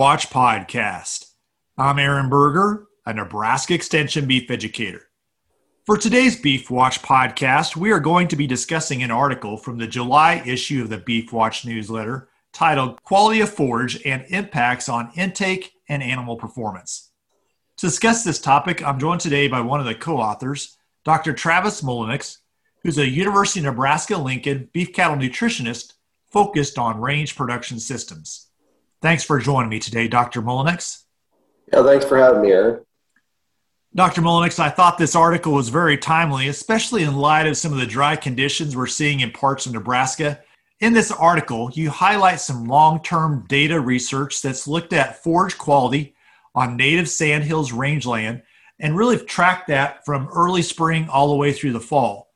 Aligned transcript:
Watch 0.00 0.30
podcast. 0.30 1.26
I'm 1.76 1.98
Aaron 1.98 2.30
Berger, 2.30 2.86
a 3.04 3.12
Nebraska 3.12 3.74
Extension 3.74 4.26
beef 4.26 4.50
educator. 4.50 5.02
For 5.84 5.98
today's 5.98 6.40
Beef 6.40 6.70
Watch 6.70 7.02
podcast, 7.02 7.76
we 7.76 7.90
are 7.90 8.00
going 8.00 8.26
to 8.28 8.36
be 8.36 8.46
discussing 8.46 9.02
an 9.02 9.10
article 9.10 9.58
from 9.58 9.76
the 9.76 9.86
July 9.86 10.42
issue 10.46 10.80
of 10.80 10.88
the 10.88 10.96
Beef 10.96 11.34
Watch 11.34 11.66
newsletter 11.66 12.30
titled 12.50 13.02
Quality 13.02 13.42
of 13.42 13.52
Forage 13.52 14.00
and 14.06 14.24
Impacts 14.30 14.88
on 14.88 15.12
Intake 15.16 15.70
and 15.90 16.02
Animal 16.02 16.36
Performance. 16.36 17.10
To 17.76 17.86
discuss 17.86 18.24
this 18.24 18.40
topic, 18.40 18.82
I'm 18.82 18.98
joined 18.98 19.20
today 19.20 19.48
by 19.48 19.60
one 19.60 19.80
of 19.80 19.86
the 19.86 19.94
co 19.94 20.16
authors, 20.16 20.78
Dr. 21.04 21.34
Travis 21.34 21.82
Mulliniks, 21.82 22.38
who's 22.82 22.96
a 22.96 23.06
University 23.06 23.60
of 23.60 23.66
Nebraska 23.66 24.16
Lincoln 24.16 24.70
beef 24.72 24.94
cattle 24.94 25.18
nutritionist 25.18 25.92
focused 26.32 26.78
on 26.78 27.02
range 27.02 27.36
production 27.36 27.78
systems. 27.78 28.49
Thanks 29.02 29.24
for 29.24 29.38
joining 29.38 29.70
me 29.70 29.78
today, 29.78 30.08
Dr. 30.08 30.42
Mulliniks. 30.42 31.04
Yeah, 31.72 31.82
thanks 31.84 32.04
for 32.04 32.18
having 32.18 32.42
me, 32.42 32.50
Aaron. 32.50 32.84
Dr. 33.94 34.20
Mulliniks, 34.20 34.58
I 34.58 34.68
thought 34.68 34.98
this 34.98 35.16
article 35.16 35.52
was 35.52 35.68
very 35.68 35.96
timely, 35.96 36.48
especially 36.48 37.02
in 37.02 37.16
light 37.16 37.46
of 37.46 37.56
some 37.56 37.72
of 37.72 37.78
the 37.78 37.86
dry 37.86 38.14
conditions 38.14 38.76
we're 38.76 38.86
seeing 38.86 39.20
in 39.20 39.30
parts 39.32 39.66
of 39.66 39.72
Nebraska. 39.72 40.40
In 40.80 40.92
this 40.92 41.10
article, 41.10 41.70
you 41.72 41.90
highlight 41.90 42.40
some 42.40 42.66
long 42.66 43.02
term 43.02 43.46
data 43.48 43.80
research 43.80 44.42
that's 44.42 44.68
looked 44.68 44.92
at 44.92 45.22
forage 45.22 45.56
quality 45.56 46.14
on 46.54 46.76
native 46.76 47.08
sandhills 47.08 47.72
rangeland 47.72 48.42
and 48.78 48.96
really 48.96 49.18
tracked 49.18 49.68
that 49.68 50.04
from 50.04 50.28
early 50.28 50.62
spring 50.62 51.08
all 51.08 51.28
the 51.28 51.36
way 51.36 51.52
through 51.52 51.72
the 51.72 51.80
fall. 51.80 52.28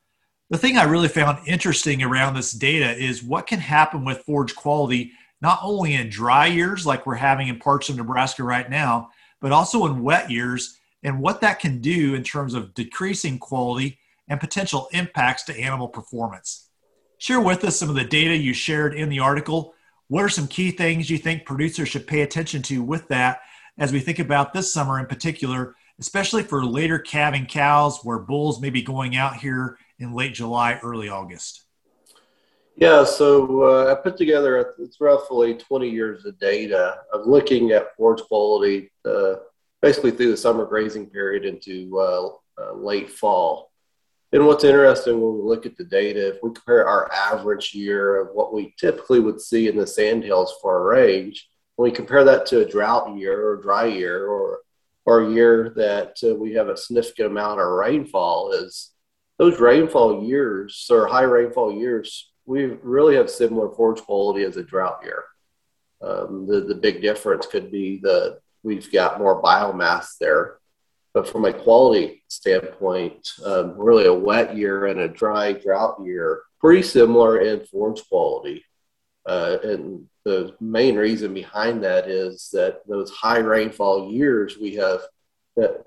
The 0.51 0.59
thing 0.59 0.77
I 0.77 0.85
really 0.85 1.09
found 1.09 1.47
interesting 1.47 2.03
around 2.03 2.35
this 2.35 2.53
data 2.53 2.97
is 2.97 3.23
what 3.23 3.47
can 3.47 3.61
happen 3.61 4.05
with 4.05 4.25
forage 4.25 4.55
quality 4.55 5.13
not 5.45 5.61
only 5.63 5.93
in 5.93 6.09
dry 6.09 6.47
years 6.47 6.87
like 6.87 7.05
we're 7.05 7.15
having 7.15 7.49
in 7.49 7.59
parts 7.59 7.91
of 7.91 7.97
Nebraska 7.99 8.43
right 8.43 8.71
now, 8.71 9.11
but 9.43 9.53
also 9.53 9.85
in 9.85 10.03
wet 10.03 10.31
years 10.31 10.79
and 11.03 11.21
what 11.21 11.43
that 11.43 11.61
can 11.61 11.83
do 11.83 12.15
in 12.15 12.23
terms 12.23 12.55
of 12.55 12.73
decreasing 12.73 13.39
quality 13.39 13.99
and 14.27 14.41
potential 14.41 14.89
impacts 14.93 15.43
to 15.43 15.61
animal 15.61 15.87
performance. 15.87 16.71
Share 17.19 17.43
with 17.43 17.63
us 17.63 17.79
some 17.79 17.91
of 17.91 17.95
the 17.95 18.05
data 18.05 18.35
you 18.35 18.55
shared 18.55 18.95
in 18.95 19.11
the 19.11 19.19
article. 19.19 19.75
What 20.09 20.25
are 20.25 20.31
some 20.31 20.49
key 20.49 20.71
things 20.71 21.11
you 21.11 21.19
think 21.19 21.45
producers 21.45 21.91
should 21.91 22.07
pay 22.07 22.23
attention 22.23 22.63
to 22.63 22.83
with 22.83 23.07
that 23.09 23.41
as 23.77 23.93
we 23.93 24.01
think 24.01 24.21
about 24.21 24.55
this 24.55 24.73
summer 24.73 24.99
in 24.99 25.05
particular, 25.05 25.75
especially 26.01 26.43
for 26.43 26.65
later 26.65 26.99
calving 26.99 27.45
cows 27.45 28.01
where 28.03 28.19
bulls 28.19 28.63
may 28.63 28.71
be 28.71 28.81
going 28.81 29.15
out 29.15 29.37
here 29.37 29.77
in 29.99 30.15
late 30.15 30.33
July, 30.33 30.81
early 30.83 31.11
August? 31.11 31.64
Yeah, 32.77 33.05
so 33.05 33.63
uh, 33.63 33.93
I 33.93 33.95
put 33.95 34.17
together 34.17 34.75
it's 34.79 35.01
roughly 35.01 35.55
20 35.55 35.89
years 35.89 36.25
of 36.25 36.39
data 36.41 36.97
of 37.13 37.27
looking 37.27 37.71
at 37.71 37.95
forage 37.97 38.23
quality 38.23 38.91
uh, 39.05 39.35
basically 39.81 40.11
through 40.11 40.33
the 40.33 40.37
summer 40.37 40.67
grazing 40.67 41.07
period 41.07 41.45
into 41.45 41.97
uh, 41.99 42.29
uh, 42.61 42.73
late 42.75 43.11
fall. 43.11 43.71
And 44.33 44.45
what's 44.47 44.65
interesting 44.65 45.21
when 45.21 45.37
we 45.37 45.43
look 45.43 45.67
at 45.67 45.77
the 45.77 45.85
data, 45.85 46.35
if 46.35 46.43
we 46.43 46.53
compare 46.53 46.89
our 46.89 47.13
average 47.13 47.75
year 47.75 48.21
of 48.21 48.35
what 48.35 48.53
we 48.53 48.75
typically 48.81 49.21
would 49.21 49.41
see 49.41 49.69
in 49.69 49.77
the 49.77 49.87
sandhills 49.87 50.55
for 50.61 50.79
a 50.79 50.97
range, 50.97 51.49
when 51.77 51.89
we 51.89 51.95
compare 51.95 52.25
that 52.25 52.45
to 52.47 52.63
a 52.63 52.69
drought 52.69 53.17
year 53.17 53.51
or 53.51 53.57
dry 53.57 53.85
year 53.85 54.27
or 54.27 54.61
or 55.07 55.21
a 55.21 55.31
year 55.31 55.73
that 55.77 56.17
uh, 56.25 56.35
we 56.35 56.55
have 56.55 56.69
a 56.69 56.77
significant 56.77 57.29
amount 57.29 57.61
of 57.61 57.69
rainfall, 57.69 58.53
is 58.53 58.93
those 59.39 59.61
rainfall 59.61 60.25
years 60.25 60.89
or 60.91 61.07
high 61.07 61.23
rainfall 61.23 61.73
years 61.73 62.33
we 62.47 62.65
really 62.65 63.17
have 63.17 63.31
similar 63.31 63.71
forage 63.71 64.03
quality 64.03 64.45
as 64.45 64.57
a 64.57 64.63
drought 64.63 65.01
year. 65.05 65.25
Um, 66.03 66.47
the, 66.47 66.61
the 66.61 66.75
big 66.75 67.01
difference 67.01 67.47
could 67.47 67.71
be 67.71 67.99
that 68.03 68.41
we've 68.63 68.91
got 68.93 69.19
more 69.19 69.43
biomass 69.43 70.19
there. 70.19 70.59
But 71.15 71.29
from 71.29 71.45
a 71.45 71.53
quality 71.53 72.25
standpoint, 72.29 73.31
um, 73.45 73.79
really 73.79 74.07
a 74.07 74.13
wet 74.13 74.57
year 74.57 74.87
and 74.87 75.01
a 75.01 75.09
dry 75.09 75.53
drought 75.53 75.99
year, 76.05 76.43
pretty 76.59 76.83
similar 76.83 77.39
in 77.39 77.65
forage 77.67 78.03
quality. 78.09 78.65
Uh, 79.25 79.57
and 79.63 80.07
the 80.25 80.55
main 80.61 80.97
reason 80.97 81.33
behind 81.33 81.85
that 81.85 82.09
is 82.09 82.51
that 82.53 82.81
those 82.89 83.11
high 83.11 83.39
rainfall 83.39 84.11
years 84.11 84.59
we 84.59 84.75
have 84.75 85.01
that 85.57 85.85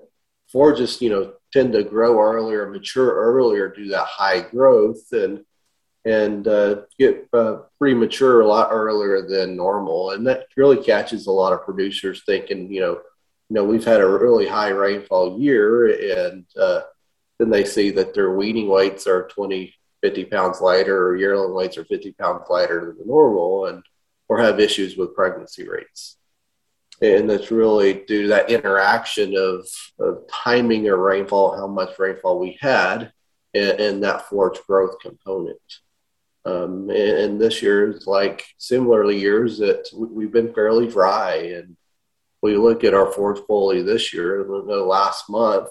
forages, 0.50 1.00
you 1.02 1.10
know, 1.10 1.34
tend 1.52 1.72
to 1.72 1.84
grow 1.84 2.20
earlier, 2.20 2.68
mature 2.70 3.12
earlier, 3.12 3.68
do 3.68 3.88
that 3.88 4.06
high 4.06 4.40
growth, 4.40 5.12
and 5.12 5.44
and 6.08 6.48
uh, 6.48 6.82
get 6.98 7.28
uh, 7.34 7.58
pretty 7.78 7.94
mature 7.94 8.40
a 8.40 8.46
lot 8.46 8.70
earlier 8.72 9.20
than 9.28 9.56
normal. 9.56 10.12
And 10.12 10.26
that 10.26 10.46
really 10.56 10.82
catches 10.82 11.26
a 11.26 11.30
lot 11.32 11.52
of 11.52 11.66
producers 11.66 12.22
thinking, 12.24 12.72
you 12.72 12.80
know, 12.80 12.92
you 13.50 13.54
know, 13.54 13.64
we've 13.64 13.84
had 13.84 14.00
a 14.00 14.08
really 14.08 14.46
high 14.46 14.70
rainfall 14.70 15.38
year, 15.38 16.28
and 16.28 16.46
uh, 16.58 16.80
then 17.38 17.50
they 17.50 17.64
see 17.64 17.90
that 17.92 18.14
their 18.14 18.34
weaning 18.34 18.68
weights 18.68 19.06
are 19.06 19.28
20, 19.28 19.74
50 20.02 20.24
pounds 20.26 20.60
lighter, 20.60 21.08
or 21.08 21.16
yearling 21.16 21.54
weights 21.54 21.76
are 21.76 21.84
50 21.84 22.12
pounds 22.12 22.44
lighter 22.48 22.94
than 22.96 23.06
normal, 23.06 23.66
and 23.66 23.82
or 24.28 24.38
have 24.38 24.60
issues 24.60 24.96
with 24.96 25.14
pregnancy 25.14 25.68
rates. 25.68 26.16
And 27.00 27.28
that's 27.28 27.50
really 27.50 28.04
due 28.06 28.22
to 28.22 28.28
that 28.28 28.50
interaction 28.50 29.34
of, 29.36 29.66
of 29.98 30.26
timing 30.30 30.88
of 30.88 30.98
rainfall, 30.98 31.56
how 31.56 31.66
much 31.66 31.98
rainfall 31.98 32.38
we 32.38 32.58
had, 32.60 33.12
and, 33.54 33.80
and 33.80 34.02
that 34.04 34.28
forage 34.28 34.58
growth 34.66 34.98
component. 35.00 35.58
Um, 36.44 36.88
and, 36.90 37.40
this 37.40 37.62
year 37.62 37.90
is 37.90 38.06
like 38.06 38.44
similarly 38.58 39.18
years 39.18 39.58
that 39.58 39.88
we've 39.94 40.32
been 40.32 40.54
fairly 40.54 40.86
dry. 40.86 41.34
And 41.56 41.76
we 42.42 42.56
look 42.56 42.84
at 42.84 42.94
our 42.94 43.12
forage 43.12 43.42
quality 43.42 43.82
this 43.82 44.14
year, 44.14 44.44
the 44.44 44.82
last 44.82 45.28
month, 45.28 45.68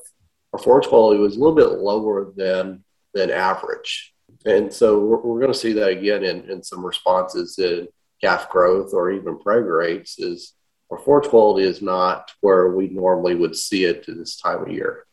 our 0.53 0.59
forage 0.59 0.88
quality 0.88 1.19
was 1.19 1.35
a 1.35 1.39
little 1.39 1.55
bit 1.55 1.79
lower 1.79 2.31
than 2.35 2.83
than 3.13 3.31
average. 3.31 4.13
And 4.45 4.72
so 4.72 5.00
we're, 5.00 5.17
we're 5.17 5.39
going 5.39 5.51
to 5.51 5.57
see 5.57 5.73
that 5.73 5.89
again 5.89 6.23
in, 6.23 6.50
in 6.50 6.63
some 6.63 6.85
responses 6.85 7.57
in 7.57 7.88
calf 8.22 8.49
growth 8.49 8.94
or 8.94 9.11
even 9.11 9.38
preg 9.38 9.67
rates 9.67 10.19
is 10.19 10.53
our 10.89 10.97
forage 10.97 11.28
quality 11.28 11.67
is 11.67 11.81
not 11.81 12.31
where 12.41 12.69
we 12.69 12.88
normally 12.88 13.35
would 13.35 13.55
see 13.55 13.85
it 13.85 14.07
at 14.07 14.17
this 14.17 14.38
time 14.38 14.61
of 14.61 14.69
year. 14.69 15.05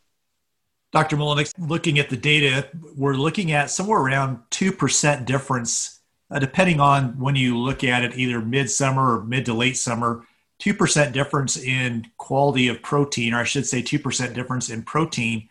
Dr. 0.95 1.17
Mulliniks, 1.17 1.51
looking 1.59 1.99
at 1.99 2.09
the 2.09 2.15
data, 2.15 2.69
we're 2.95 3.15
looking 3.15 3.51
at 3.51 3.69
somewhere 3.69 3.99
around 3.99 4.39
2% 4.51 5.25
difference, 5.25 5.99
uh, 6.31 6.39
depending 6.39 6.79
on 6.79 7.19
when 7.19 7.35
you 7.35 7.57
look 7.57 7.83
at 7.83 8.05
it, 8.05 8.17
either 8.17 8.39
midsummer 8.39 9.17
or 9.17 9.23
mid 9.25 9.43
to 9.47 9.53
late 9.53 9.75
summer, 9.75 10.25
2% 10.61 11.11
difference 11.11 11.57
in 11.57 12.07
quality 12.17 12.69
of 12.69 12.81
protein, 12.81 13.33
or 13.33 13.41
I 13.41 13.43
should 13.43 13.65
say 13.65 13.81
2% 13.81 14.33
difference 14.33 14.69
in 14.69 14.83
protein. 14.83 15.49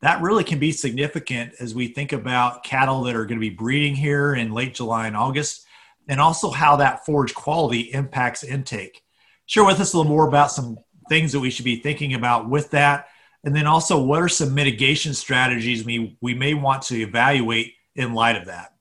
That 0.00 0.22
really 0.22 0.44
can 0.44 0.58
be 0.58 0.72
significant 0.72 1.52
as 1.60 1.74
we 1.74 1.88
think 1.88 2.14
about 2.14 2.64
cattle 2.64 3.02
that 3.02 3.16
are 3.16 3.26
going 3.26 3.38
to 3.38 3.50
be 3.50 3.54
breeding 3.54 3.94
here 3.94 4.34
in 4.34 4.54
late 4.54 4.72
July 4.72 5.08
and 5.08 5.16
August, 5.16 5.66
and 6.08 6.22
also 6.22 6.50
how 6.50 6.76
that 6.76 7.04
forage 7.04 7.34
quality 7.34 7.92
impacts 7.92 8.42
intake. 8.42 9.02
Share 9.44 9.66
with 9.66 9.78
us 9.78 9.92
a 9.92 9.98
little 9.98 10.10
more 10.10 10.26
about 10.26 10.52
some 10.52 10.78
things 11.10 11.32
that 11.32 11.40
we 11.40 11.50
should 11.50 11.66
be 11.66 11.80
thinking 11.80 12.14
about 12.14 12.48
with 12.48 12.70
that 12.70 13.08
and 13.46 13.54
then 13.54 13.68
also, 13.68 14.02
what 14.02 14.20
are 14.20 14.28
some 14.28 14.54
mitigation 14.54 15.14
strategies 15.14 15.84
we, 15.84 16.18
we 16.20 16.34
may 16.34 16.52
want 16.52 16.82
to 16.82 16.96
evaluate 16.96 17.74
in 17.94 18.12
light 18.12 18.34
of 18.34 18.46
that? 18.46 18.74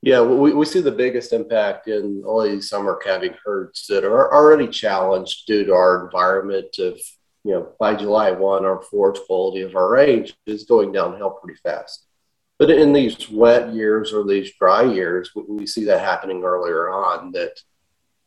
Yeah, 0.00 0.20
we, 0.20 0.54
we 0.54 0.64
see 0.64 0.80
the 0.80 0.92
biggest 0.92 1.32
impact 1.32 1.88
in 1.88 2.22
all 2.24 2.44
these 2.44 2.68
summer 2.68 2.94
calving 2.94 3.34
herds 3.44 3.86
that 3.88 4.04
are 4.04 4.32
already 4.32 4.68
challenged 4.68 5.48
due 5.48 5.64
to 5.64 5.72
our 5.74 6.04
environment 6.04 6.68
of, 6.78 7.00
you 7.42 7.50
know, 7.50 7.72
by 7.80 7.96
July 7.96 8.30
1, 8.30 8.64
our 8.64 8.80
forage 8.80 9.18
quality 9.26 9.62
of 9.62 9.74
our 9.74 9.90
range 9.90 10.36
is 10.46 10.64
going 10.64 10.92
downhill 10.92 11.30
pretty 11.30 11.58
fast. 11.60 12.06
But 12.60 12.70
in 12.70 12.92
these 12.92 13.28
wet 13.28 13.74
years 13.74 14.12
or 14.12 14.24
these 14.24 14.52
dry 14.56 14.84
years, 14.84 15.32
we 15.48 15.66
see 15.66 15.84
that 15.86 15.98
happening 15.98 16.44
earlier 16.44 16.90
on 16.90 17.32
that 17.32 17.58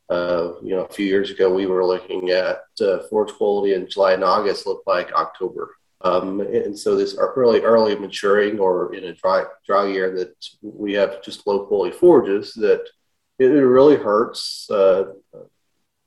uh, 0.09 0.53
you 0.63 0.69
know, 0.75 0.85
a 0.85 0.93
few 0.93 1.05
years 1.05 1.31
ago, 1.31 1.53
we 1.53 1.65
were 1.65 1.85
looking 1.85 2.29
at 2.29 2.61
uh, 2.81 2.99
forage 3.09 3.33
quality 3.33 3.73
in 3.73 3.89
July 3.89 4.13
and 4.13 4.23
August 4.23 4.65
looked 4.65 4.87
like 4.87 5.11
October. 5.13 5.75
Um, 6.01 6.41
and 6.41 6.77
so 6.77 6.95
this 6.95 7.17
really 7.35 7.61
early 7.61 7.95
maturing 7.95 8.59
or 8.59 8.93
in 8.93 9.05
a 9.05 9.13
dry, 9.13 9.45
dry 9.65 9.87
year 9.87 10.15
that 10.15 10.35
we 10.61 10.93
have 10.93 11.23
just 11.23 11.45
low 11.47 11.65
quality 11.65 11.95
forages 11.95 12.53
that 12.53 12.87
it, 13.39 13.45
really 13.45 13.95
hurts 13.95 14.69
uh, 14.69 15.05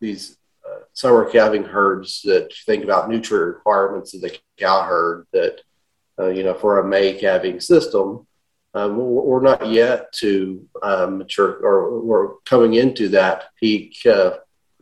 these 0.01 0.37
uh, 0.69 0.81
summer 0.93 1.29
calving 1.31 1.65
herds 1.65 2.23
that 2.23 2.53
think 2.67 2.85
about 2.85 3.09
nutrient 3.09 3.57
requirements 3.57 4.15
of 4.15 4.21
the 4.21 4.37
cow 4.57 4.83
herd 4.83 5.27
that, 5.33 5.61
uh, 6.19 6.29
you 6.29 6.45
know, 6.45 6.55
for 6.55 6.79
a 6.79 6.87
May 6.87 7.15
calving 7.15 7.61
system, 7.61 8.27
um, 8.75 8.97
we're 8.97 9.43
not 9.43 9.69
yet 9.69 10.13
to 10.15 10.67
um, 10.83 11.19
mature 11.19 11.59
or 11.65 12.01
we're 12.01 12.35
coming 12.47 12.75
into 12.75 13.09
that 13.09 13.45
peak 13.59 13.99
uh, 14.07 14.33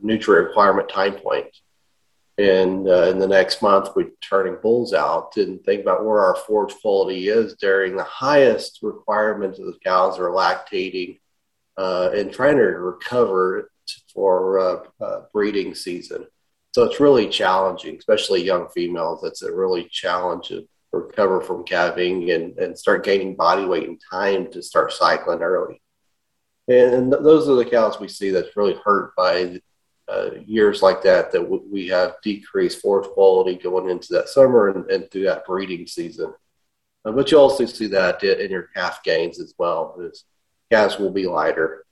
nutrient 0.01 0.49
requirement 0.49 0.89
time 0.89 1.15
point. 1.15 1.49
And 2.37 2.87
uh, 2.87 3.09
in 3.09 3.19
the 3.19 3.27
next 3.27 3.63
month, 3.63 3.89
we're 3.97 4.13
turning 4.21 4.59
bulls 4.63 4.95
out 4.95 5.37
and 5.37 5.63
think 5.65 5.83
about 5.83 6.05
where 6.05 6.21
our 6.21 6.37
forage 6.37 6.75
quality 6.81 7.29
is 7.29 7.55
during 7.55 7.97
the 7.97 8.05
highest 8.05 8.79
requirements 8.83 9.59
of 9.59 9.67
the 9.67 9.79
cows 9.85 10.21
are 10.21 10.31
lactating 10.31 11.19
uh, 11.77 12.11
and 12.15 12.33
trying 12.33 12.57
to 12.57 12.63
recover 12.63 13.71
for 14.15 14.59
uh, 14.59 15.05
uh, 15.05 15.23
breeding 15.33 15.75
season. 15.75 16.27
So 16.73 16.85
it's 16.85 17.01
really 17.01 17.29
challenging, 17.29 17.97
especially 17.97 18.45
young 18.45 18.69
females. 18.69 19.25
It's 19.25 19.43
a 19.43 19.53
really 19.53 19.89
challenge 19.91 20.49
to 20.49 20.69
recover 20.93 21.41
from 21.41 21.65
calving 21.65 22.31
and, 22.31 22.59
and 22.59 22.79
start 22.79 23.05
gaining 23.05 23.35
body 23.35 23.65
weight 23.65 23.89
and 23.89 24.01
time 24.11 24.51
to 24.53 24.63
start 24.63 24.93
cycling 24.93 25.43
early. 25.43 25.81
And 26.69 27.13
those 27.13 27.49
are 27.49 27.55
the 27.55 27.65
cows 27.65 27.99
we 27.99 28.09
see 28.09 28.31
that's 28.31 28.57
really 28.57 28.79
hurt 28.85 29.15
by 29.17 29.61
uh, 30.09 30.31
years 30.47 30.83
like 30.83 31.03
that, 31.03 31.31
that 31.33 31.41
w- 31.41 31.65
we 31.71 31.89
have 31.89 32.17
decreased 32.23 32.81
forage 32.81 33.09
quality 33.11 33.57
going 33.57 33.91
into 33.91 34.09
that 34.13 34.29
summer 34.29 34.69
and, 34.69 34.91
and 34.91 35.11
through 35.11 35.25
that 35.25 35.47
breeding 35.47 35.87
season. 35.87 36.33
Uh, 37.05 37.13
but 37.13 37.31
you 37.31 37.39
also 37.39 37.65
see 37.65 37.87
that 37.87 38.23
in 38.23 38.51
your 38.51 38.69
calf 38.75 39.03
gains 39.03 39.41
as 39.41 39.55
well. 39.59 39.97
Is 40.01 40.25
calves 40.71 40.99
will 40.99 41.11
be 41.11 41.27
lighter. 41.27 41.85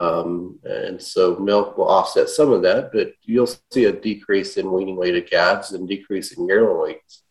Um, 0.00 0.58
and 0.64 1.00
so 1.00 1.36
milk 1.36 1.78
will 1.78 1.88
offset 1.88 2.28
some 2.28 2.52
of 2.52 2.62
that, 2.62 2.90
but 2.92 3.12
you'll 3.22 3.48
see 3.70 3.84
a 3.84 3.92
decrease 3.92 4.56
in 4.56 4.72
weaning 4.72 4.96
weighted 4.96 5.30
calves 5.30 5.72
and 5.72 5.88
decrease 5.88 6.32
in 6.32 6.48
yearling 6.48 6.80
weights 6.80 7.21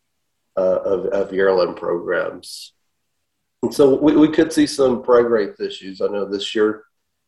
uh, 0.57 0.80
of, 0.80 1.06
of 1.07 1.33
yearling 1.33 1.75
programs. 1.75 2.74
And 3.63 3.74
so 3.74 3.95
we, 3.95 4.15
we 4.15 4.30
could 4.30 4.51
see 4.51 4.65
some 4.68 5.03
preg 5.03 5.30
rate 5.30 5.53
issues. 5.59 6.01
I 6.01 6.07
know 6.07 6.25
this 6.25 6.56
year 6.56 6.83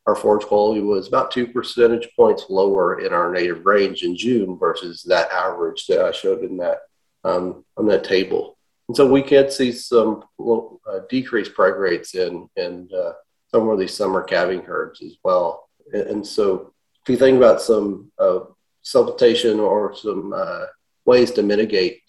our 0.06 0.16
forage 0.16 0.46
quality 0.46 0.82
was 0.82 1.08
about 1.08 1.32
two 1.32 1.48
percentage 1.48 2.10
points 2.16 2.46
lower 2.50 3.00
in 3.00 3.14
our 3.14 3.32
native 3.32 3.66
range 3.66 4.04
in 4.04 4.18
June 4.18 4.58
versus 4.58 5.04
that 5.04 5.32
average 5.32 5.86
that 5.88 6.04
I 6.04 6.12
showed 6.12 6.44
in 6.44 6.58
that 6.58 6.80
um, 7.24 7.64
on 7.78 7.88
that 7.88 8.04
table. 8.04 8.58
And 8.90 8.98
so 8.98 9.10
we 9.10 9.22
can 9.22 9.50
see 9.50 9.72
some 9.72 10.26
uh, 10.40 11.00
decreased 11.10 11.54
preg 11.54 11.80
rates 11.80 12.16
in 12.16 12.50
in 12.58 12.90
uh, 12.96 13.14
some 13.50 13.70
of 13.70 13.80
these 13.80 13.94
summer 13.94 14.24
calving 14.24 14.64
herds 14.64 15.02
as 15.02 15.16
well. 15.24 15.70
And, 15.94 16.04
and 16.04 16.28
so 16.28 16.74
if 17.02 17.10
you 17.10 17.18
think 17.18 17.38
about 17.38 17.62
some 17.62 18.12
uh, 18.20 18.40
supplementation 18.84 19.60
or 19.60 19.96
some 19.96 20.34
uh, 20.36 20.66
ways 21.06 21.32
to 21.32 21.44
mitigate 21.44 22.04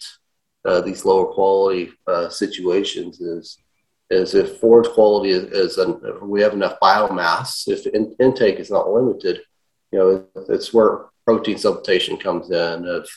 uh, 0.65 0.81
these 0.81 1.05
lower 1.05 1.33
quality 1.33 1.91
uh, 2.07 2.29
situations 2.29 3.21
is 3.21 3.59
is 4.11 4.35
if 4.35 4.59
forage 4.59 4.89
quality 4.89 5.31
is, 5.31 5.43
is 5.45 5.77
an, 5.77 5.99
we 6.21 6.41
have 6.41 6.53
enough 6.53 6.77
biomass, 6.79 7.67
if 7.67 7.87
in, 7.87 8.15
intake 8.19 8.59
is 8.59 8.69
not 8.69 8.91
limited, 8.91 9.41
you 9.91 9.97
know, 9.97 10.25
it's 10.49 10.71
where 10.71 11.05
protein 11.25 11.55
supplementation 11.55 12.19
comes 12.19 12.51
in 12.51 12.85
of 12.85 13.09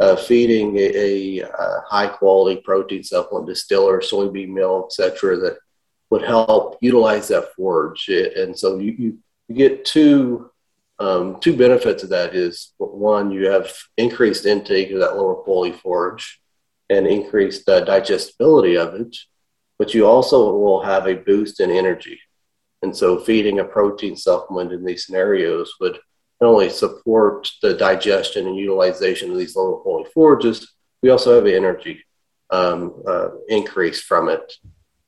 uh, 0.00 0.16
feeding 0.16 0.76
a, 0.78 1.40
a, 1.40 1.46
high 1.88 2.08
quality 2.08 2.60
protein 2.60 3.04
supplement, 3.04 3.48
distiller, 3.48 4.00
soybean 4.00 4.48
meal, 4.48 4.88
etc., 4.90 5.36
that 5.36 5.58
would 6.10 6.22
help 6.22 6.76
utilize 6.80 7.28
that 7.28 7.54
forage. 7.54 8.08
And 8.08 8.58
so 8.58 8.78
you, 8.78 8.92
you, 8.98 9.18
you 9.48 9.54
get 9.54 9.84
two 9.84 10.50
um, 10.98 11.38
two 11.40 11.54
benefits 11.56 12.02
of 12.02 12.08
that 12.08 12.34
is 12.34 12.72
one, 12.78 13.30
you 13.30 13.50
have 13.50 13.70
increased 13.98 14.46
intake 14.46 14.90
of 14.90 15.00
that 15.00 15.16
lower 15.16 15.34
quality 15.34 15.76
forage 15.76 16.40
and 16.88 17.06
increase 17.06 17.64
the 17.64 17.80
digestibility 17.80 18.76
of 18.76 18.94
it 18.94 19.16
but 19.78 19.94
you 19.94 20.06
also 20.06 20.52
will 20.56 20.82
have 20.82 21.06
a 21.06 21.14
boost 21.14 21.60
in 21.60 21.70
energy. 21.70 22.18
And 22.82 22.96
so, 22.96 23.18
feeding 23.18 23.58
a 23.58 23.64
protein 23.64 24.16
supplement 24.16 24.72
in 24.72 24.84
these 24.84 25.06
scenarios 25.06 25.74
would 25.80 25.98
not 26.40 26.48
only 26.48 26.70
support 26.70 27.50
the 27.62 27.74
digestion 27.74 28.46
and 28.46 28.56
utilization 28.56 29.30
of 29.30 29.38
these 29.38 29.56
lower 29.56 29.78
quality 29.78 30.10
forages, 30.12 30.74
we 31.02 31.10
also 31.10 31.34
have 31.34 31.46
an 31.46 31.54
energy 31.54 32.04
um, 32.50 33.02
uh, 33.06 33.28
increase 33.48 34.02
from 34.02 34.28
it. 34.28 34.52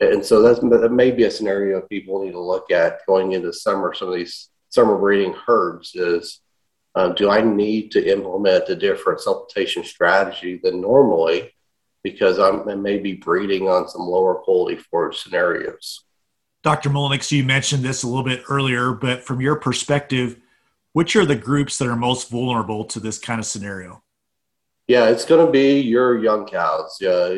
And 0.01 0.25
so, 0.25 0.43
that's, 0.43 0.61
that 0.61 0.93
may 0.93 1.11
be 1.11 1.25
a 1.25 1.31
scenario 1.31 1.83
people 1.83 2.25
need 2.25 2.33
to 2.33 2.41
look 2.41 2.71
at 2.71 3.01
going 3.07 3.33
into 3.33 3.53
summer. 3.53 3.95
Some 3.95 4.09
of 4.09 4.15
these 4.15 4.49
summer 4.71 4.99
breeding 4.99 5.35
herds 5.47 5.95
is 5.95 6.41
um, 6.95 7.15
do 7.15 7.31
I 7.31 7.43
need 7.43 7.93
to 7.93 8.13
implement 8.13 8.69
a 8.71 8.75
different 8.75 9.21
supplementation 9.21 9.85
strategy 9.85 10.59
than 10.63 10.81
normally 10.81 11.53
because 12.11 12.39
I'm, 12.39 12.69
I 12.69 12.75
may 12.75 12.99
be 12.99 13.15
breeding 13.15 13.69
on 13.69 13.89
some 13.89 14.03
lower 14.03 14.35
quality 14.37 14.77
forage 14.77 15.19
scenarios. 15.19 16.05
Dr. 16.63 16.91
Mulliniks, 16.91 17.31
you 17.31 17.45
mentioned 17.45 17.83
this 17.83 18.03
a 18.03 18.09
little 18.09 18.25
bit 18.25 18.43
earlier, 18.49 18.93
but 18.93 19.25
from 19.25 19.41
your 19.41 19.57
perspective, 19.57 20.41
which 20.93 21.15
are 21.17 21.25
the 21.25 21.37
groups 21.37 21.79
that 21.79 21.89
are 21.89 21.97
most 21.97 22.31
vulnerable 22.31 22.85
to 22.87 23.01
this 23.01 23.19
kind 23.19 23.39
of 23.39 23.47
scenario? 23.47 24.03
Yeah, 24.87 25.09
it's 25.09 25.25
going 25.25 25.45
to 25.45 25.53
be 25.53 25.81
your 25.81 26.19
young 26.19 26.47
cows. 26.47 26.97
Yeah, 27.01 27.37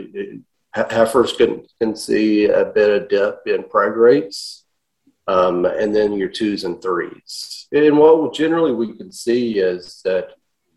heifers 0.72 1.32
can, 1.32 1.66
can 1.80 1.94
see 1.94 2.46
a 2.46 2.64
bit 2.64 3.02
of 3.02 3.08
dip 3.08 3.40
in 3.46 3.64
preg 3.64 3.96
rates, 3.96 4.64
um, 5.26 5.64
and 5.64 5.94
then 5.94 6.14
your 6.14 6.28
twos 6.28 6.64
and 6.64 6.80
threes. 6.80 7.68
And 7.72 7.98
what 7.98 8.34
generally 8.34 8.72
we 8.72 8.96
can 8.96 9.12
see 9.12 9.58
is 9.58 10.00
that 10.04 10.30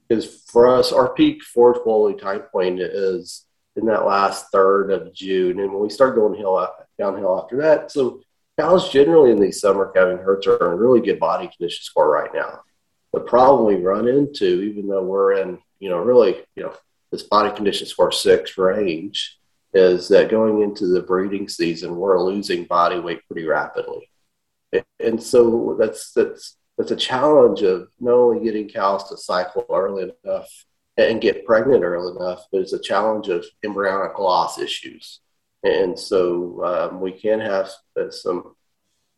is 0.09 0.43
for 0.47 0.67
us, 0.67 0.91
our 0.91 1.13
peak 1.13 1.43
forage 1.43 1.81
quality 1.81 2.19
time 2.19 2.41
point 2.51 2.79
is 2.79 3.45
in 3.75 3.85
that 3.85 4.05
last 4.05 4.51
third 4.51 4.91
of 4.91 5.13
June. 5.13 5.59
And 5.59 5.71
when 5.71 5.81
we 5.81 5.89
start 5.89 6.15
going 6.15 6.37
hill, 6.37 6.57
uh, 6.57 6.67
downhill 6.97 7.39
after 7.41 7.57
that, 7.57 7.91
so 7.91 8.21
cows 8.59 8.89
generally 8.89 9.31
in 9.31 9.39
the 9.39 9.51
summer 9.51 9.91
calving 9.91 10.17
herds 10.17 10.45
are 10.47 10.73
in 10.73 10.79
really 10.79 11.01
good 11.01 11.19
body 11.19 11.47
condition 11.47 11.83
score 11.83 12.09
right 12.09 12.33
now. 12.33 12.61
The 13.13 13.19
problem 13.19 13.65
we 13.65 13.81
run 13.81 14.07
into, 14.07 14.61
even 14.61 14.87
though 14.87 15.03
we're 15.03 15.33
in, 15.33 15.59
you 15.79 15.89
know, 15.89 15.97
really, 15.99 16.43
you 16.55 16.63
know, 16.63 16.73
this 17.11 17.23
body 17.23 17.55
condition 17.55 17.87
score 17.87 18.11
six 18.11 18.57
range, 18.57 19.39
is 19.73 20.07
that 20.09 20.29
going 20.29 20.61
into 20.61 20.87
the 20.87 21.01
breeding 21.01 21.49
season, 21.49 21.95
we're 21.95 22.21
losing 22.21 22.65
body 22.65 22.99
weight 22.99 23.25
pretty 23.27 23.45
rapidly. 23.45 24.09
And 24.99 25.21
so 25.21 25.75
that's 25.79 26.11
that's 26.13 26.57
that's 26.77 26.91
a 26.91 26.95
challenge 26.95 27.61
of 27.61 27.89
not 27.99 28.13
only 28.13 28.43
getting 28.43 28.67
cows 28.67 29.09
to 29.09 29.17
cycle 29.17 29.65
early 29.69 30.11
enough 30.23 30.49
and 30.97 31.21
get 31.21 31.45
pregnant 31.45 31.83
early 31.83 32.15
enough, 32.15 32.45
it's 32.51 32.73
a 32.73 32.81
challenge 32.81 33.29
of 33.29 33.45
embryonic 33.63 34.19
loss 34.19 34.59
issues. 34.59 35.19
And 35.63 35.97
so 35.97 36.63
um, 36.63 37.01
we 37.01 37.11
can 37.11 37.39
have 37.39 37.69
uh, 37.99 38.11
some 38.11 38.55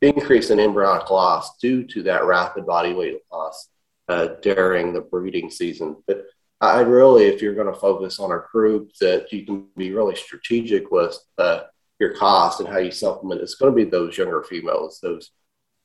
increase 0.02 0.52
in 0.52 0.60
embryonic 0.60 1.10
loss 1.10 1.58
due 1.58 1.84
to 1.86 2.04
that 2.04 2.26
rapid 2.26 2.66
body 2.66 2.94
weight 2.94 3.22
loss 3.32 3.70
uh, 4.08 4.28
during 4.42 4.94
the 4.94 5.02
breeding 5.02 5.50
season. 5.50 5.98
But 6.08 6.26
I 6.62 6.82
really, 6.82 7.26
if 7.26 7.42
you're 7.42 7.56
going 7.56 7.74
to 7.74 7.80
focus 7.80 8.20
on 8.20 8.32
a 8.32 8.44
group 8.52 8.92
that 9.02 9.32
you 9.34 9.46
can 9.46 9.68
be 9.76 9.92
really 9.92 10.16
strategic 10.16 10.92
with 10.92 11.18
uh, 11.38 11.62
your 12.00 12.14
cost 12.14 12.60
and 12.60 12.70
how 12.70 12.78
you 12.78 12.92
supplement, 12.92 13.42
it's 13.42 13.56
going 13.56 13.72
to 13.72 13.76
be 13.76 13.90
those 13.90 14.18
younger 14.18 14.44
females, 14.44 15.00
those 15.02 15.32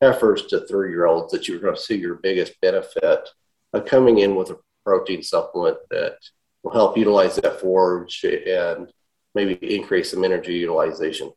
heifers 0.00 0.46
to 0.46 0.66
three 0.66 0.90
year 0.90 1.06
olds 1.06 1.32
that 1.32 1.48
you're 1.48 1.58
going 1.58 1.74
to 1.74 1.80
see 1.80 1.96
your 1.96 2.16
biggest 2.16 2.60
benefit 2.60 3.28
of 3.72 3.84
coming 3.84 4.18
in 4.18 4.34
with 4.34 4.50
a 4.50 4.58
protein 4.84 5.22
supplement 5.22 5.76
that 5.90 6.16
will 6.62 6.72
help 6.72 6.96
utilize 6.96 7.36
that 7.36 7.60
forage 7.60 8.24
and 8.24 8.92
maybe 9.34 9.54
increase 9.74 10.10
some 10.10 10.24
energy 10.24 10.54
utilization. 10.54 11.32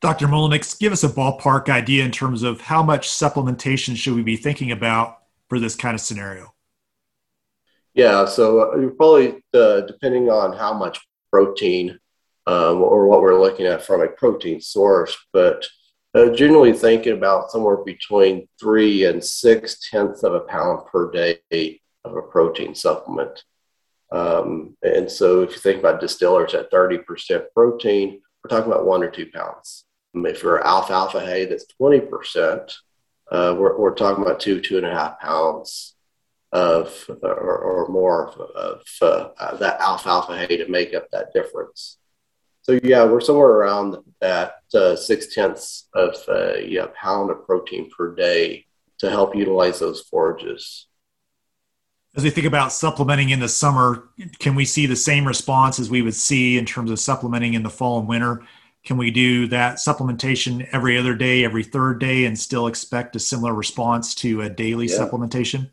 Dr. 0.00 0.26
Mulliniks, 0.26 0.78
give 0.78 0.92
us 0.92 1.04
a 1.04 1.08
ballpark 1.08 1.68
idea 1.68 2.04
in 2.04 2.10
terms 2.10 2.42
of 2.42 2.60
how 2.60 2.82
much 2.82 3.08
supplementation 3.08 3.96
should 3.96 4.14
we 4.14 4.22
be 4.22 4.36
thinking 4.36 4.72
about 4.72 5.18
for 5.48 5.60
this 5.60 5.76
kind 5.76 5.94
of 5.94 6.00
scenario? 6.00 6.52
Yeah, 7.94 8.24
so 8.24 8.60
uh, 8.60 8.88
probably 8.96 9.42
uh, 9.54 9.82
depending 9.82 10.28
on 10.28 10.56
how 10.56 10.72
much 10.72 11.00
protein 11.30 11.98
um, 12.46 12.82
or 12.82 13.06
what 13.06 13.20
we're 13.22 13.40
looking 13.40 13.66
at 13.66 13.84
from 13.84 14.00
a 14.00 14.08
protein 14.08 14.60
source, 14.60 15.16
but 15.32 15.64
uh, 16.14 16.30
generally 16.30 16.72
thinking 16.72 17.12
about 17.12 17.50
somewhere 17.50 17.78
between 17.84 18.48
three 18.58 19.04
and 19.04 19.22
six 19.22 19.88
tenths 19.90 20.24
of 20.24 20.34
a 20.34 20.40
pound 20.40 20.86
per 20.86 21.10
day 21.10 21.38
of 22.04 22.16
a 22.16 22.22
protein 22.22 22.74
supplement. 22.74 23.44
Um, 24.10 24.76
and 24.82 25.10
so 25.10 25.42
if 25.42 25.52
you 25.52 25.58
think 25.58 25.80
about 25.80 26.00
distillers 26.00 26.54
at 26.54 26.70
30% 26.70 27.44
protein, 27.54 28.20
we're 28.42 28.48
talking 28.48 28.70
about 28.70 28.86
one 28.86 29.02
or 29.02 29.10
two 29.10 29.26
pounds. 29.26 29.84
If 30.14 30.42
you're 30.42 30.66
alfalfa 30.66 31.20
hay 31.20 31.46
that's 31.46 31.66
20%, 31.80 32.72
uh, 33.30 33.56
we're, 33.58 33.78
we're 33.78 33.94
talking 33.94 34.22
about 34.22 34.40
two, 34.40 34.60
two 34.60 34.76
and 34.76 34.86
a 34.86 34.92
half 34.92 35.18
pounds 35.20 35.94
of 36.52 37.08
or, 37.22 37.58
or 37.58 37.88
more 37.88 38.28
of, 38.28 38.82
of 39.00 39.32
uh, 39.38 39.56
that 39.56 39.80
alfalfa 39.80 40.36
hay 40.36 40.58
to 40.58 40.68
make 40.68 40.92
up 40.92 41.08
that 41.10 41.32
difference. 41.32 41.96
So 42.62 42.78
yeah, 42.82 43.04
we're 43.04 43.20
somewhere 43.20 43.48
around 43.48 43.96
that 44.20 44.56
uh, 44.74 44.94
six 44.94 45.34
tenths 45.34 45.88
of 45.94 46.14
a 46.28 46.64
yeah, 46.64 46.86
pound 46.94 47.30
of 47.30 47.44
protein 47.44 47.90
per 47.90 48.14
day 48.14 48.66
to 48.98 49.10
help 49.10 49.34
utilize 49.34 49.80
those 49.80 50.02
forages. 50.02 50.86
As 52.14 52.24
we 52.24 52.30
think 52.30 52.46
about 52.46 52.72
supplementing 52.72 53.30
in 53.30 53.40
the 53.40 53.48
summer, 53.48 54.10
can 54.38 54.54
we 54.54 54.66
see 54.66 54.84
the 54.84 54.96
same 54.96 55.26
response 55.26 55.78
as 55.78 55.88
we 55.88 56.02
would 56.02 56.14
see 56.14 56.58
in 56.58 56.66
terms 56.66 56.90
of 56.90 57.00
supplementing 57.00 57.54
in 57.54 57.62
the 57.62 57.70
fall 57.70 57.98
and 57.98 58.08
winter? 58.08 58.42
Can 58.84 58.98
we 58.98 59.10
do 59.10 59.46
that 59.46 59.76
supplementation 59.76 60.68
every 60.72 60.98
other 60.98 61.14
day, 61.14 61.42
every 61.44 61.62
third 61.62 62.00
day, 62.00 62.26
and 62.26 62.38
still 62.38 62.66
expect 62.66 63.16
a 63.16 63.18
similar 63.18 63.54
response 63.54 64.14
to 64.16 64.42
a 64.42 64.50
daily 64.50 64.88
yeah. 64.88 64.98
supplementation? 64.98 65.70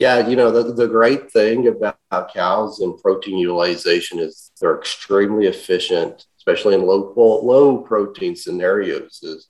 Yeah, 0.00 0.26
you 0.26 0.34
know, 0.34 0.50
the, 0.50 0.72
the 0.72 0.88
great 0.88 1.30
thing 1.30 1.68
about 1.68 2.34
cows 2.34 2.80
and 2.80 2.98
protein 3.00 3.38
utilization 3.38 4.18
is 4.18 4.50
they're 4.60 4.76
extremely 4.76 5.46
efficient, 5.46 6.26
especially 6.36 6.74
in 6.74 6.82
low 6.82 7.12
low 7.16 7.78
protein 7.78 8.34
scenarios. 8.34 9.20
Is 9.22 9.48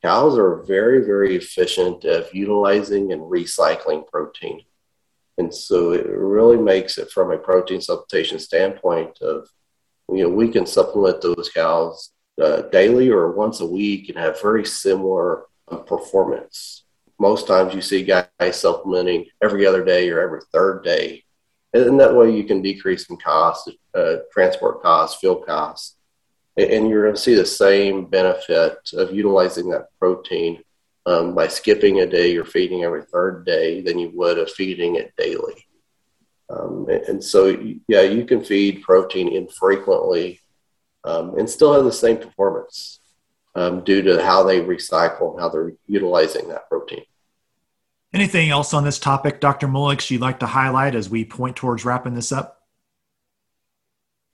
cows 0.00 0.38
are 0.38 0.62
very, 0.62 1.04
very 1.04 1.34
efficient 1.34 2.04
at 2.04 2.32
utilizing 2.32 3.12
and 3.12 3.22
recycling 3.22 4.06
protein. 4.06 4.62
And 5.40 5.54
so 5.54 5.92
it 5.92 6.06
really 6.06 6.58
makes 6.58 6.98
it 6.98 7.10
from 7.10 7.32
a 7.32 7.38
protein 7.38 7.80
supplementation 7.80 8.38
standpoint 8.38 9.18
of, 9.22 9.48
you 10.10 10.22
know, 10.22 10.28
we 10.28 10.48
can 10.48 10.66
supplement 10.66 11.22
those 11.22 11.50
cows 11.54 12.10
uh, 12.42 12.62
daily 12.78 13.08
or 13.08 13.32
once 13.32 13.60
a 13.60 13.66
week 13.66 14.10
and 14.10 14.18
have 14.18 14.42
very 14.42 14.66
similar 14.66 15.44
uh, 15.68 15.78
performance. 15.78 16.84
Most 17.18 17.46
times 17.46 17.74
you 17.74 17.80
see 17.80 18.02
guys 18.02 18.60
supplementing 18.60 19.26
every 19.42 19.64
other 19.64 19.82
day 19.82 20.10
or 20.10 20.20
every 20.20 20.42
third 20.52 20.84
day. 20.84 21.24
And 21.72 21.98
that 22.00 22.14
way 22.14 22.36
you 22.36 22.44
can 22.44 22.60
decrease 22.60 23.06
some 23.06 23.16
costs, 23.16 23.66
uh, 23.94 24.16
transport 24.34 24.82
costs, 24.82 25.20
fuel 25.20 25.36
costs, 25.36 25.96
and 26.58 26.90
you're 26.90 27.04
going 27.04 27.14
to 27.14 27.20
see 27.20 27.34
the 27.34 27.46
same 27.46 28.04
benefit 28.04 28.76
of 28.92 29.14
utilizing 29.14 29.70
that 29.70 29.86
protein 29.98 30.62
um, 31.10 31.34
by 31.34 31.48
skipping 31.48 32.00
a 32.00 32.06
day 32.06 32.36
or 32.36 32.44
feeding 32.44 32.84
every 32.84 33.02
third 33.02 33.44
day 33.44 33.80
than 33.80 33.98
you 33.98 34.12
would 34.14 34.38
of 34.38 34.50
feeding 34.50 34.94
it 34.94 35.12
daily. 35.16 35.66
Um, 36.48 36.86
and, 36.88 37.02
and, 37.04 37.24
so, 37.24 37.56
yeah, 37.88 38.02
you 38.02 38.24
can 38.24 38.44
feed 38.44 38.82
protein 38.82 39.28
infrequently 39.28 40.40
um, 41.04 41.36
and 41.38 41.50
still 41.50 41.72
have 41.74 41.84
the 41.84 41.92
same 41.92 42.18
performance 42.18 43.00
um, 43.56 43.82
due 43.82 44.02
to 44.02 44.22
how 44.22 44.44
they 44.44 44.60
recycle, 44.60 45.32
and 45.32 45.40
how 45.40 45.48
they're 45.48 45.72
utilizing 45.86 46.48
that 46.48 46.68
protein. 46.68 47.02
Anything 48.12 48.50
else 48.50 48.72
on 48.72 48.84
this 48.84 48.98
topic, 48.98 49.40
Dr. 49.40 49.66
Mulliniks, 49.66 50.10
you'd 50.10 50.20
like 50.20 50.40
to 50.40 50.46
highlight 50.46 50.94
as 50.94 51.08
we 51.08 51.24
point 51.24 51.56
towards 51.56 51.84
wrapping 51.84 52.14
this 52.14 52.30
up? 52.30 52.59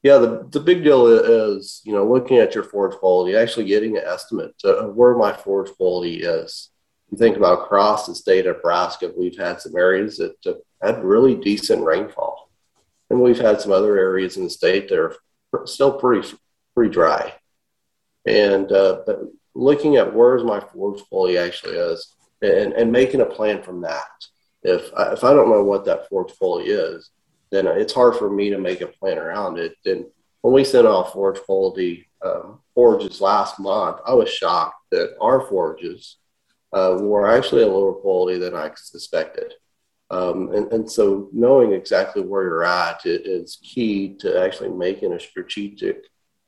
Yeah, 0.07 0.19
the, 0.19 0.47
the 0.51 0.61
big 0.61 0.85
deal 0.85 1.09
is, 1.09 1.83
you 1.85 1.93
know, 1.93 2.07
looking 2.07 2.37
at 2.39 2.55
your 2.55 2.63
forage 2.63 2.97
quality, 2.97 3.35
actually 3.35 3.65
getting 3.65 3.97
an 3.97 4.05
estimate 4.07 4.55
of 4.63 4.95
where 4.95 5.17
my 5.17 5.33
forage 5.33 5.73
quality 5.73 6.19
is. 6.23 6.71
You 7.11 7.19
think 7.19 7.37
about 7.37 7.65
across 7.65 8.07
the 8.07 8.15
state 8.15 8.47
of 8.47 8.55
Nebraska, 8.55 9.11
we've 9.19 9.37
had 9.37 9.61
some 9.61 9.75
areas 9.77 10.17
that 10.19 10.37
have 10.45 10.59
had 10.81 11.03
really 11.03 11.35
decent 11.35 11.83
rainfall. 11.83 12.49
And 13.11 13.21
we've 13.21 13.41
had 13.41 13.61
some 13.61 13.73
other 13.73 13.99
areas 13.99 14.37
in 14.37 14.45
the 14.45 14.51
state 14.51 14.89
that 14.91 15.01
are 15.01 15.17
still 15.65 15.99
pretty, 15.99 16.29
pretty 16.77 16.93
dry. 16.93 17.35
And 18.27 18.71
uh, 18.71 19.01
but 19.07 19.23
looking 19.57 19.97
at 19.97 20.15
where's 20.15 20.45
my 20.45 20.61
forage 20.61 21.03
quality 21.09 21.37
actually 21.37 21.79
is 21.79 22.15
and, 22.43 22.75
and 22.75 22.93
making 22.93 23.23
a 23.23 23.27
plan 23.27 23.61
from 23.61 23.81
that. 23.81 24.07
If 24.63 24.95
I, 24.97 25.15
if 25.15 25.25
I 25.25 25.33
don't 25.33 25.51
know 25.51 25.65
what 25.65 25.85
that 25.87 26.09
forage 26.09 26.39
quality 26.39 26.71
is, 26.71 27.11
then 27.51 27.67
it's 27.67 27.93
hard 27.93 28.17
for 28.17 28.31
me 28.31 28.51
to 28.51 28.59
make 28.59 28.81
a 28.81 28.87
plan 28.87 29.19
around 29.19 29.59
it. 29.59 29.77
And 29.85 30.07
when 30.43 30.55
we 30.55 30.65
sent 30.65 30.87
off 30.87 31.13
forage 31.13 31.41
quality 31.43 32.09
um, 32.25 32.61
forages 32.75 33.21
last 33.21 33.59
month, 33.59 33.99
I 34.07 34.15
was 34.15 34.29
shocked 34.29 34.77
that 34.91 35.17
our 35.21 35.41
forages 35.41 36.17
uh, 36.73 36.99
were 37.01 37.31
actually 37.31 37.63
a 37.63 37.69
lower 37.69 37.95
quality 37.95 38.39
than 38.39 38.55
I 38.55 38.71
suspected. 38.75 39.55
Um, 40.11 40.53
and, 40.55 40.73
and 40.73 40.91
so 40.91 41.29
knowing 41.33 41.73
exactly 41.73 42.23
where 42.23 42.45
you're 42.45 42.65
at 42.65 43.01
is 43.05 43.59
key 43.63 44.15
to 44.21 44.41
actually 44.41 44.71
making 44.71 45.13
a 45.13 45.21
strategic 45.21 46.05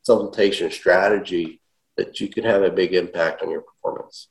supplementation 0.09 0.73
strategy 0.73 1.61
that 1.97 2.21
you 2.21 2.29
can 2.29 2.45
have 2.45 2.63
a 2.63 2.71
big 2.71 2.95
impact 2.95 3.43
on 3.43 3.51
your 3.51 3.63
performance. 3.63 4.29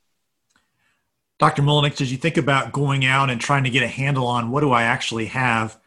Dr. 1.38 1.62
Mulliniks, 1.62 2.00
as 2.00 2.10
you 2.10 2.18
think 2.18 2.36
about 2.36 2.72
going 2.72 3.04
out 3.04 3.30
and 3.30 3.40
trying 3.40 3.64
to 3.64 3.70
get 3.70 3.82
a 3.82 3.88
handle 3.88 4.26
on 4.26 4.50
what 4.50 4.60
do 4.60 4.72
I 4.72 4.82
actually 4.84 5.26
have, 5.26 5.78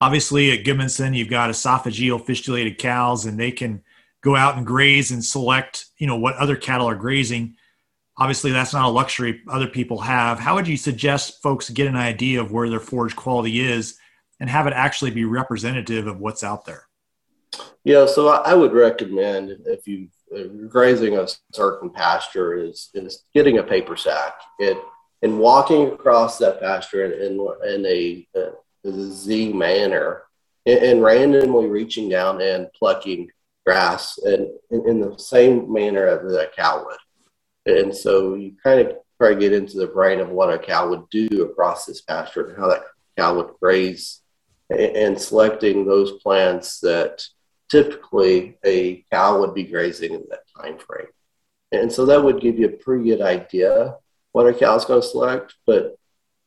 obviously 0.00 0.52
at 0.52 0.64
Gudmundsen, 0.64 1.16
you've 1.16 1.28
got 1.28 1.50
esophageal 1.50 2.24
fistulated 2.24 2.78
cows 2.78 3.24
and 3.24 3.38
they 3.38 3.50
can 3.50 3.82
go 4.22 4.36
out 4.36 4.56
and 4.56 4.66
graze 4.66 5.10
and 5.10 5.24
select, 5.24 5.86
you 5.98 6.06
know, 6.06 6.16
what 6.16 6.36
other 6.36 6.56
cattle 6.56 6.88
are 6.88 6.94
grazing. 6.94 7.56
Obviously, 8.16 8.50
that's 8.50 8.72
not 8.72 8.86
a 8.86 8.88
luxury 8.88 9.42
other 9.48 9.68
people 9.68 10.00
have. 10.00 10.40
How 10.40 10.56
would 10.56 10.66
you 10.66 10.76
suggest 10.76 11.40
folks 11.42 11.70
get 11.70 11.86
an 11.86 11.96
idea 11.96 12.40
of 12.40 12.50
where 12.50 12.68
their 12.68 12.80
forage 12.80 13.14
quality 13.14 13.60
is 13.60 13.96
and 14.40 14.50
have 14.50 14.66
it 14.66 14.72
actually 14.72 15.12
be 15.12 15.24
representative 15.24 16.06
of 16.06 16.18
what's 16.18 16.42
out 16.42 16.64
there? 16.64 16.84
Yeah, 17.84 18.06
so 18.06 18.28
I 18.28 18.54
would 18.54 18.72
recommend 18.72 19.56
if 19.66 19.86
you 19.86 20.08
are 20.34 20.46
grazing 20.68 21.16
a 21.16 21.26
certain 21.54 21.90
pasture 21.90 22.54
is 22.54 22.90
is 22.92 23.24
getting 23.32 23.58
a 23.58 23.62
paper 23.62 23.96
sack 23.96 24.34
it 24.58 24.76
and 25.22 25.38
walking 25.38 25.88
across 25.88 26.36
that 26.38 26.60
pasture 26.60 27.06
in 27.06 27.12
in, 27.22 27.48
in 27.74 27.86
a, 27.86 28.28
uh, 28.38 28.50
Z 28.86 29.52
manner 29.52 30.22
and, 30.66 30.78
and, 30.78 31.02
randomly 31.02 31.66
reaching 31.66 32.08
down 32.08 32.40
and 32.40 32.72
plucking 32.72 33.30
grass 33.66 34.18
and 34.18 34.48
in, 34.70 34.88
in, 34.88 35.00
the 35.00 35.18
same 35.18 35.72
manner 35.72 36.06
as 36.06 36.32
a 36.32 36.46
cow 36.56 36.84
would. 36.86 37.76
And 37.80 37.94
so 37.94 38.34
you 38.34 38.54
kind 38.62 38.80
of 38.80 38.96
try 39.18 39.30
to 39.30 39.40
get 39.40 39.52
into 39.52 39.78
the 39.78 39.86
brain 39.86 40.20
of 40.20 40.30
what 40.30 40.52
a 40.52 40.58
cow 40.58 40.88
would 40.88 41.08
do 41.10 41.28
across 41.42 41.84
this 41.84 42.00
pasture 42.02 42.46
and 42.46 42.58
how 42.58 42.68
that 42.68 42.84
cow 43.16 43.34
would 43.34 43.50
graze 43.60 44.20
and, 44.70 44.80
and 44.80 45.20
selecting 45.20 45.86
those 45.86 46.12
plants 46.22 46.80
that 46.80 47.22
typically 47.70 48.58
a 48.64 49.04
cow 49.12 49.40
would 49.40 49.54
be 49.54 49.64
grazing 49.64 50.14
in 50.14 50.24
that 50.30 50.44
time 50.56 50.78
frame. 50.78 51.08
And 51.72 51.92
so 51.92 52.06
that 52.06 52.22
would 52.22 52.40
give 52.40 52.58
you 52.58 52.66
a 52.66 52.82
pretty 52.82 53.04
good 53.04 53.20
idea 53.20 53.96
what 54.32 54.46
a 54.46 54.54
cow 54.54 54.76
is 54.76 54.84
going 54.84 55.02
to 55.02 55.06
select. 55.06 55.54
But 55.66 55.96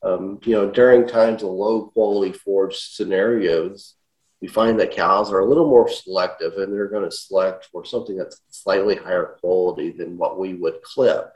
um, 0.04 0.40
you 0.44 0.54
know, 0.54 0.70
during 0.70 1.08
times 1.08 1.44
of 1.44 1.50
low 1.50 1.88
quality 1.88 2.34
forage 2.34 2.78
scenarios, 2.78 3.96
we 4.42 4.48
find 4.48 4.80
that 4.80 4.92
cows 4.92 5.32
are 5.32 5.40
a 5.40 5.46
little 5.46 5.70
more 5.70 5.88
selective 5.88 6.58
and 6.58 6.74
they're 6.74 6.88
going 6.88 7.08
to 7.08 7.16
select 7.16 7.70
for 7.72 7.86
something 7.86 8.18
that's 8.18 8.42
slightly 8.50 8.96
higher 8.96 9.38
quality 9.40 9.92
than 9.92 10.18
what 10.18 10.40
we 10.40 10.56
would 10.56 10.82
clip. 10.82 11.32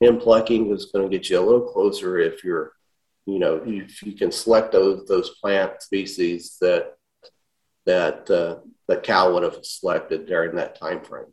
And 0.00 0.20
plucking 0.20 0.70
is 0.70 0.86
going 0.86 1.10
to 1.10 1.16
get 1.16 1.28
you 1.28 1.40
a 1.40 1.44
little 1.44 1.72
closer 1.72 2.18
if 2.18 2.44
you're, 2.44 2.72
you 3.24 3.40
know, 3.40 3.62
if 3.66 4.02
you 4.02 4.12
can 4.12 4.30
select 4.30 4.70
those 4.70 5.08
those 5.08 5.30
plant 5.40 5.82
species 5.82 6.58
that 6.60 6.96
that 7.86 8.30
uh, 8.30 8.56
that 8.88 9.02
cow 9.02 9.32
would 9.32 9.42
have 9.42 9.64
selected 9.64 10.26
during 10.26 10.56
that 10.56 10.78
time 10.78 11.02
frame. 11.02 11.32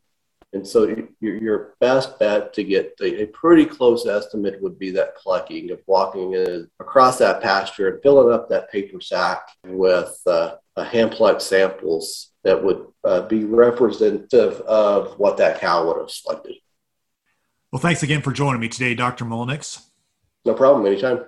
And 0.54 0.66
so 0.66 0.84
your, 1.20 1.36
your 1.36 1.74
best 1.80 2.18
bet 2.18 2.54
to 2.54 2.62
get 2.62 2.94
a, 3.02 3.26
pretty 3.26 3.66
close 3.66 4.06
estimate 4.06 4.62
would 4.62 4.78
be 4.78 4.92
that 4.92 5.16
plucking 5.16 5.72
of 5.72 5.80
walking 5.86 6.34
in, 6.34 6.70
across 6.78 7.18
that 7.18 7.42
pasture 7.42 7.88
and 7.88 8.02
filling 8.02 8.32
up 8.32 8.48
that 8.48 8.70
paper 8.70 9.00
sack 9.00 9.48
with 9.66 10.16
uh, 10.26 10.54
hand 10.76 11.10
plucked 11.10 11.42
samples 11.42 12.30
that 12.44 12.62
would 12.62 12.86
uh, 13.02 13.22
be 13.22 13.44
representative 13.44 14.60
of 14.60 15.18
what 15.18 15.36
that 15.38 15.60
cow 15.60 15.86
would 15.86 15.98
have 15.98 16.10
selected. 16.10 16.54
Well, 17.72 17.80
thanks 17.80 18.04
again 18.04 18.22
for 18.22 18.32
joining 18.32 18.60
me 18.60 18.68
today, 18.68 18.94
Dr. 18.94 19.24
Mulliniks. 19.24 19.84
No 20.44 20.54
problem, 20.54 20.86
anytime. 20.86 21.24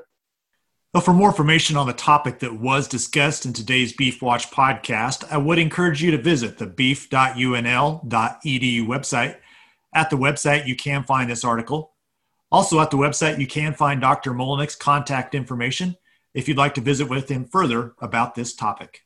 Well, 0.97 1.03
for 1.03 1.13
more 1.13 1.29
information 1.29 1.77
on 1.77 1.87
the 1.87 1.93
topic 1.93 2.39
that 2.39 2.59
was 2.59 2.89
discussed 2.89 3.45
in 3.45 3.53
today's 3.53 3.93
Beef 3.93 4.23
Watch 4.23 4.51
podcast, 4.51 5.31
I 5.31 5.37
would 5.37 5.59
encourage 5.59 6.03
you 6.03 6.11
to 6.13 6.17
visit 6.17 6.57
the 6.57 6.65
beef.unl.edu 6.67 8.01
website. 8.87 9.37
At 9.93 10.09
the 10.09 10.17
website, 10.17 10.67
you 10.67 10.75
can 10.75 11.05
find 11.05 11.29
this 11.29 11.45
article. 11.45 11.93
Also, 12.51 12.81
at 12.81 12.91
the 12.91 12.97
website, 12.97 13.39
you 13.39 13.47
can 13.47 13.75
find 13.75 14.01
Dr. 14.01 14.33
Mulliniks's 14.33 14.77
contact 14.77 15.35
information 15.35 15.99
if 16.33 16.49
you'd 16.49 16.57
like 16.57 16.73
to 16.77 16.81
visit 16.81 17.11
with 17.11 17.29
him 17.29 17.45
further 17.45 17.93
about 18.01 18.35
this 18.35 18.55
topic. 18.55 19.03